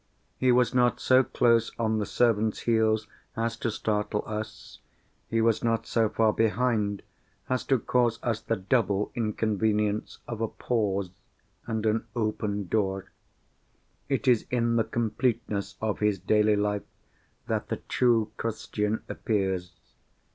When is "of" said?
10.27-10.41, 15.81-15.99